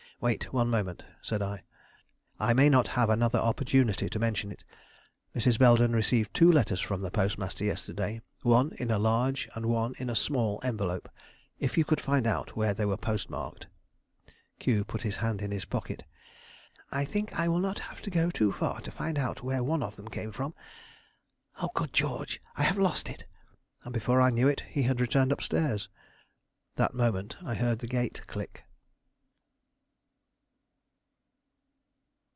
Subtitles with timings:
[0.23, 1.63] "Wait one moment," said I.
[2.39, 4.63] "I may not have another opportunity to mention it.
[5.35, 5.57] Mrs.
[5.57, 10.11] Belden received two letters from the postmaster yesterday; one in a large and one in
[10.11, 11.09] a small envelope;
[11.57, 13.65] if you could find out where they were postmarked"
[14.59, 16.03] Q put his hand in his pocket.
[16.91, 19.95] "I think I will not have to go far to find out where one of
[19.95, 20.53] them came from.
[21.73, 23.25] Good George, I have lost it!"
[23.83, 25.89] And before I knew it, he had returned up stairs.
[26.75, 28.65] That moment I heard the gate click.